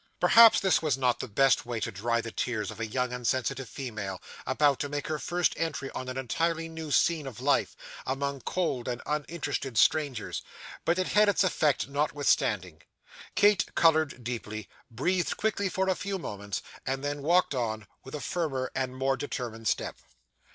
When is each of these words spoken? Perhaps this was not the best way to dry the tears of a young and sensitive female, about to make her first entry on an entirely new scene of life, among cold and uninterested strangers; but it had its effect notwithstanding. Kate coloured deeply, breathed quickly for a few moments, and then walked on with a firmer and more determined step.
Perhaps 0.19 0.61
this 0.61 0.81
was 0.81 0.97
not 0.97 1.19
the 1.19 1.27
best 1.27 1.63
way 1.63 1.79
to 1.79 1.91
dry 1.91 2.21
the 2.21 2.31
tears 2.31 2.71
of 2.71 2.79
a 2.79 2.87
young 2.87 3.13
and 3.13 3.27
sensitive 3.27 3.69
female, 3.69 4.19
about 4.47 4.79
to 4.79 4.89
make 4.89 5.05
her 5.05 5.19
first 5.19 5.53
entry 5.57 5.91
on 5.91 6.09
an 6.09 6.17
entirely 6.17 6.67
new 6.67 6.89
scene 6.89 7.27
of 7.27 7.39
life, 7.39 7.75
among 8.07 8.41
cold 8.41 8.87
and 8.87 8.99
uninterested 9.05 9.77
strangers; 9.77 10.41
but 10.85 10.97
it 10.97 11.09
had 11.09 11.29
its 11.29 11.43
effect 11.43 11.87
notwithstanding. 11.87 12.81
Kate 13.35 13.69
coloured 13.75 14.23
deeply, 14.23 14.67
breathed 14.89 15.37
quickly 15.37 15.69
for 15.69 15.87
a 15.87 15.93
few 15.93 16.17
moments, 16.17 16.63
and 16.83 17.03
then 17.03 17.21
walked 17.21 17.53
on 17.53 17.85
with 18.03 18.15
a 18.15 18.21
firmer 18.21 18.71
and 18.73 18.95
more 18.97 19.15
determined 19.15 19.67
step. 19.67 19.97